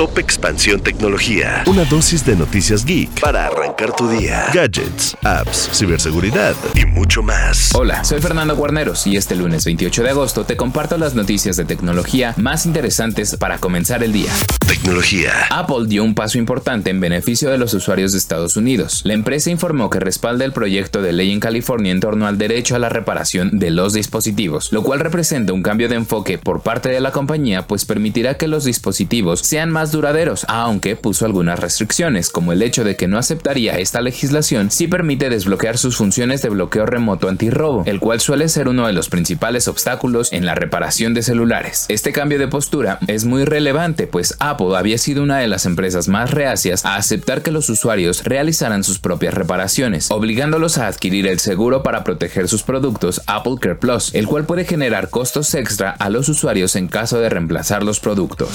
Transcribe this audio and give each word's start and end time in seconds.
Top 0.00 0.18
Expansión 0.18 0.80
Tecnología. 0.80 1.62
Una 1.66 1.84
dosis 1.84 2.24
de 2.24 2.34
noticias 2.34 2.86
geek 2.86 3.20
para 3.20 3.48
arrancar 3.48 3.94
tu 3.94 4.08
día. 4.08 4.46
Gadgets, 4.50 5.14
apps, 5.22 5.68
ciberseguridad 5.74 6.54
y 6.74 6.86
mucho 6.86 7.22
más. 7.22 7.74
Hola, 7.74 8.02
soy 8.02 8.22
Fernando 8.22 8.56
Guarneros 8.56 9.06
y 9.06 9.18
este 9.18 9.36
lunes 9.36 9.66
28 9.66 10.02
de 10.02 10.08
agosto 10.08 10.44
te 10.44 10.56
comparto 10.56 10.96
las 10.96 11.14
noticias 11.14 11.58
de 11.58 11.66
tecnología 11.66 12.32
más 12.38 12.64
interesantes 12.64 13.36
para 13.36 13.58
comenzar 13.58 14.02
el 14.02 14.14
día. 14.14 14.32
Tecnología. 14.66 15.32
Apple 15.50 15.84
dio 15.86 16.02
un 16.02 16.14
paso 16.14 16.38
importante 16.38 16.88
en 16.88 17.00
beneficio 17.00 17.50
de 17.50 17.58
los 17.58 17.74
usuarios 17.74 18.12
de 18.12 18.18
Estados 18.18 18.56
Unidos. 18.56 19.02
La 19.04 19.12
empresa 19.12 19.50
informó 19.50 19.90
que 19.90 20.00
respalda 20.00 20.46
el 20.46 20.52
proyecto 20.52 21.02
de 21.02 21.12
ley 21.12 21.30
en 21.30 21.40
California 21.40 21.92
en 21.92 22.00
torno 22.00 22.26
al 22.26 22.38
derecho 22.38 22.74
a 22.74 22.78
la 22.78 22.88
reparación 22.88 23.58
de 23.58 23.70
los 23.70 23.92
dispositivos, 23.92 24.72
lo 24.72 24.82
cual 24.82 25.00
representa 25.00 25.52
un 25.52 25.62
cambio 25.62 25.90
de 25.90 25.96
enfoque 25.96 26.38
por 26.38 26.62
parte 26.62 26.88
de 26.88 27.00
la 27.00 27.12
compañía, 27.12 27.66
pues 27.66 27.84
permitirá 27.84 28.38
que 28.38 28.48
los 28.48 28.64
dispositivos 28.64 29.40
sean 29.40 29.70
más 29.70 29.89
duraderos, 29.92 30.44
aunque 30.48 30.96
puso 30.96 31.26
algunas 31.26 31.58
restricciones, 31.58 32.30
como 32.30 32.52
el 32.52 32.62
hecho 32.62 32.84
de 32.84 32.96
que 32.96 33.08
no 33.08 33.18
aceptaría 33.18 33.78
esta 33.78 34.00
legislación 34.00 34.70
si 34.70 34.88
permite 34.88 35.30
desbloquear 35.30 35.78
sus 35.78 35.96
funciones 35.96 36.42
de 36.42 36.48
bloqueo 36.50 36.86
remoto 36.86 37.28
antirrobo, 37.28 37.84
el 37.86 38.00
cual 38.00 38.20
suele 38.20 38.48
ser 38.48 38.68
uno 38.68 38.86
de 38.86 38.92
los 38.92 39.08
principales 39.08 39.68
obstáculos 39.68 40.32
en 40.32 40.46
la 40.46 40.54
reparación 40.54 41.14
de 41.14 41.22
celulares. 41.22 41.86
Este 41.88 42.12
cambio 42.12 42.38
de 42.38 42.48
postura 42.48 42.98
es 43.06 43.24
muy 43.24 43.44
relevante, 43.44 44.06
pues 44.06 44.36
Apple 44.38 44.76
había 44.76 44.98
sido 44.98 45.22
una 45.22 45.38
de 45.38 45.48
las 45.48 45.66
empresas 45.66 46.08
más 46.08 46.30
reacias 46.30 46.84
a 46.84 46.96
aceptar 46.96 47.42
que 47.42 47.50
los 47.50 47.68
usuarios 47.68 48.24
realizaran 48.24 48.84
sus 48.84 48.98
propias 48.98 49.34
reparaciones, 49.34 50.10
obligándolos 50.10 50.78
a 50.78 50.86
adquirir 50.86 51.26
el 51.26 51.38
seguro 51.38 51.82
para 51.82 52.04
proteger 52.04 52.48
sus 52.48 52.62
productos 52.62 53.22
Apple 53.26 53.56
Care 53.60 53.76
Plus, 53.76 54.14
el 54.14 54.26
cual 54.26 54.44
puede 54.44 54.64
generar 54.64 55.10
costos 55.10 55.54
extra 55.54 55.90
a 55.90 56.10
los 56.10 56.28
usuarios 56.28 56.76
en 56.76 56.88
caso 56.88 57.18
de 57.18 57.28
reemplazar 57.28 57.82
los 57.82 58.00
productos. 58.00 58.50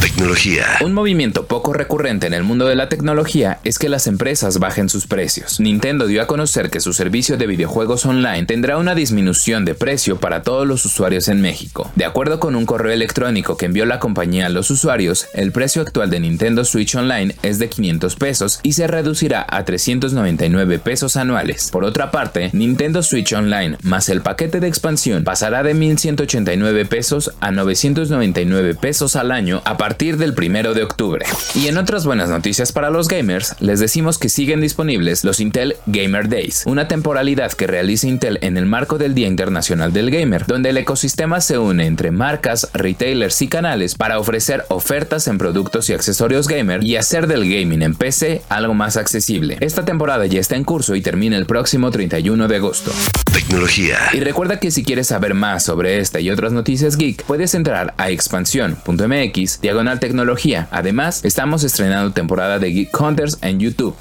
Tecnología. 0.00 0.64
Un 0.82 0.94
movimiento 0.94 1.44
poco 1.44 1.74
recurrente 1.74 2.26
en 2.26 2.32
el 2.32 2.42
mundo 2.42 2.66
de 2.66 2.74
la 2.74 2.88
tecnología 2.88 3.60
es 3.64 3.78
que 3.78 3.90
las 3.90 4.06
empresas 4.06 4.58
bajen 4.58 4.88
sus 4.88 5.06
precios. 5.06 5.60
Nintendo 5.60 6.06
dio 6.06 6.22
a 6.22 6.26
conocer 6.26 6.70
que 6.70 6.80
su 6.80 6.94
servicio 6.94 7.36
de 7.36 7.46
videojuegos 7.46 8.06
online 8.06 8.46
tendrá 8.46 8.78
una 8.78 8.94
disminución 8.94 9.66
de 9.66 9.74
precio 9.74 10.18
para 10.18 10.42
todos 10.42 10.66
los 10.66 10.86
usuarios 10.86 11.28
en 11.28 11.42
México. 11.42 11.90
De 11.96 12.06
acuerdo 12.06 12.40
con 12.40 12.56
un 12.56 12.64
correo 12.64 12.94
electrónico 12.94 13.58
que 13.58 13.66
envió 13.66 13.84
la 13.84 13.98
compañía 13.98 14.46
a 14.46 14.48
los 14.48 14.70
usuarios, 14.70 15.26
el 15.34 15.52
precio 15.52 15.82
actual 15.82 16.08
de 16.08 16.20
Nintendo 16.20 16.64
Switch 16.64 16.94
Online 16.94 17.36
es 17.42 17.58
de 17.58 17.68
500 17.68 18.16
pesos 18.16 18.60
y 18.62 18.72
se 18.72 18.86
reducirá 18.86 19.44
a 19.46 19.66
399 19.66 20.78
pesos 20.78 21.16
anuales. 21.16 21.68
Por 21.70 21.84
otra 21.84 22.10
parte, 22.10 22.48
Nintendo 22.54 23.02
Switch 23.02 23.34
Online 23.34 23.76
más 23.82 24.08
el 24.08 24.22
paquete 24.22 24.60
de 24.60 24.68
expansión 24.68 25.24
pasará 25.24 25.62
de 25.62 25.74
1189 25.74 26.86
pesos 26.86 27.32
a 27.40 27.50
999 27.50 28.76
pesos 28.76 29.14
al 29.14 29.30
año 29.30 29.60
a 29.66 29.76
partir 29.76 29.89
del 29.98 30.34
1 30.36 30.74
de 30.74 30.82
octubre. 30.82 31.26
Y 31.54 31.66
en 31.66 31.76
otras 31.76 32.06
buenas 32.06 32.30
noticias 32.30 32.72
para 32.72 32.90
los 32.90 33.08
gamers, 33.08 33.54
les 33.60 33.80
decimos 33.80 34.18
que 34.18 34.28
siguen 34.28 34.60
disponibles 34.60 35.24
los 35.24 35.40
Intel 35.40 35.76
Gamer 35.86 36.28
Days, 36.28 36.62
una 36.66 36.88
temporalidad 36.88 37.52
que 37.52 37.66
realiza 37.66 38.06
Intel 38.06 38.38
en 38.40 38.56
el 38.56 38.66
marco 38.66 38.98
del 38.98 39.14
Día 39.14 39.26
Internacional 39.26 39.92
del 39.92 40.10
Gamer, 40.10 40.46
donde 40.46 40.70
el 40.70 40.76
ecosistema 40.76 41.40
se 41.40 41.58
une 41.58 41.86
entre 41.86 42.12
marcas, 42.12 42.70
retailers 42.72 43.42
y 43.42 43.48
canales 43.48 43.94
para 43.94 44.18
ofrecer 44.18 44.64
ofertas 44.68 45.26
en 45.26 45.38
productos 45.38 45.90
y 45.90 45.92
accesorios 45.92 46.46
gamer 46.46 46.84
y 46.84 46.96
hacer 46.96 47.26
del 47.26 47.42
gaming 47.42 47.82
en 47.82 47.94
PC 47.94 48.42
algo 48.48 48.74
más 48.74 48.96
accesible. 48.96 49.58
Esta 49.60 49.84
temporada 49.84 50.24
ya 50.26 50.40
está 50.40 50.56
en 50.56 50.64
curso 50.64 50.94
y 50.94 51.02
termina 51.02 51.36
el 51.36 51.46
próximo 51.46 51.90
31 51.90 52.48
de 52.48 52.56
agosto. 52.56 52.92
Tecnología. 53.32 53.98
Y 54.12 54.20
recuerda 54.20 54.60
que 54.60 54.70
si 54.70 54.84
quieres 54.84 55.08
saber 55.08 55.34
más 55.34 55.64
sobre 55.64 55.98
esta 55.98 56.20
y 56.20 56.30
otras 56.30 56.52
noticias 56.52 56.96
geek, 56.96 57.24
puedes 57.24 57.54
entrar 57.54 57.94
a 57.96 58.10
expansión.mx 58.10 59.60
diagonal 59.60 59.79
tecnología. 59.80 60.68
Además, 60.70 61.24
estamos 61.24 61.64
estrenando 61.64 62.12
temporada 62.12 62.58
de 62.58 62.70
Geek 62.70 63.00
Hunters 63.00 63.38
en 63.40 63.58
YouTube. 63.58 63.96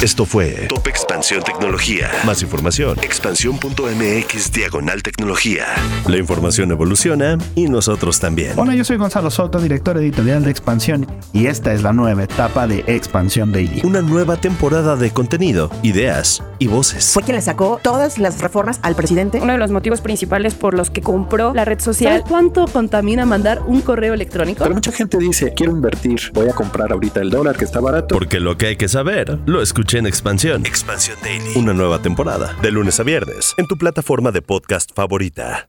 Esto 0.00 0.24
fue 0.24 0.66
Top 0.68 0.86
Expansión 0.86 1.42
Tecnología. 1.42 2.08
Más 2.24 2.40
información. 2.42 2.96
Expansión.mx 3.02 4.52
diagonal 4.52 5.02
tecnología. 5.02 5.66
La 6.06 6.18
información 6.18 6.70
evoluciona 6.70 7.36
y 7.56 7.66
nosotros 7.66 8.20
también. 8.20 8.52
Hola, 8.56 8.76
yo 8.76 8.84
soy 8.84 8.96
Gonzalo 8.96 9.30
Soto, 9.30 9.60
director 9.60 9.98
editorial 9.98 10.44
de 10.44 10.50
Expansión, 10.52 11.06
y 11.32 11.46
esta 11.46 11.72
es 11.72 11.82
la 11.82 11.92
nueva 11.92 12.22
etapa 12.22 12.68
de 12.68 12.84
Expansión 12.86 13.50
Daily. 13.50 13.82
Una 13.82 14.02
nueva 14.02 14.36
temporada 14.36 14.94
de 14.94 15.10
contenido, 15.10 15.68
ideas 15.82 16.44
y 16.60 16.68
voces. 16.68 17.10
Fue 17.12 17.24
quien 17.24 17.34
le 17.34 17.42
sacó 17.42 17.80
todas 17.82 18.18
las 18.18 18.40
reformas 18.40 18.78
al 18.82 18.94
presidente. 18.94 19.40
Uno 19.40 19.52
de 19.52 19.58
los 19.58 19.72
motivos 19.72 20.00
principales 20.00 20.54
por 20.54 20.74
los 20.74 20.90
que 20.90 21.02
compró 21.02 21.52
la 21.54 21.64
red 21.64 21.80
social. 21.80 22.20
¿Sabes 22.20 22.28
cuánto 22.28 22.66
contamina 22.66 23.26
mandar 23.26 23.62
un 23.66 23.80
correo 23.80 24.14
electrónico? 24.14 24.62
Pero 24.62 24.74
mucha 24.74 24.92
gente 24.92 25.18
dice, 25.26 25.52
quiero 25.54 25.72
invertir, 25.72 26.20
voy 26.32 26.48
a 26.48 26.52
comprar 26.52 26.92
ahorita 26.92 27.20
el 27.20 27.30
dólar 27.30 27.56
que 27.56 27.64
está 27.64 27.80
barato. 27.80 28.14
Porque 28.14 28.40
lo 28.40 28.56
que 28.56 28.66
hay 28.66 28.76
que 28.76 28.88
saber, 28.88 29.38
lo 29.46 29.62
escuché 29.62 29.98
en 29.98 30.06
Expansión. 30.06 30.64
Expansión 30.66 31.16
Daily. 31.22 31.52
Una 31.56 31.72
nueva 31.72 32.00
temporada, 32.00 32.56
de 32.62 32.70
lunes 32.70 33.00
a 33.00 33.02
viernes, 33.02 33.54
en 33.58 33.66
tu 33.66 33.76
plataforma 33.76 34.30
de 34.30 34.42
podcast 34.42 34.90
favorita. 34.94 35.68